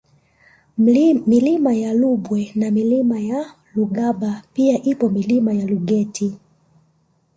Milima 1.27 1.73
ya 1.73 1.93
Lubwe 1.93 2.51
na 2.55 2.71
Mlima 2.71 3.55
Lugaba 3.75 4.43
pia 4.53 4.83
ipo 4.83 5.09
Milima 5.09 5.53
ya 5.53 5.65
Lugeti 5.67 6.35